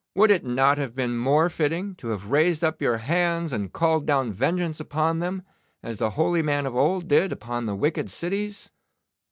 'Would 0.15 0.31
it 0.31 0.43
not 0.43 0.79
have 0.79 0.95
been 0.95 1.15
more 1.15 1.47
fitting 1.47 1.93
to 1.97 2.07
have 2.07 2.31
raised 2.31 2.63
up 2.63 2.81
your 2.81 2.97
hands 2.97 3.53
and 3.53 3.71
called 3.71 4.07
down 4.07 4.33
vengeance 4.33 4.79
upon 4.79 5.19
them, 5.19 5.43
as 5.83 5.97
the 5.97 6.09
holy 6.17 6.41
man 6.41 6.65
of 6.65 6.75
old 6.75 7.07
did 7.07 7.31
upon 7.31 7.67
the 7.67 7.75
wicked 7.75 8.09
cities? 8.09 8.71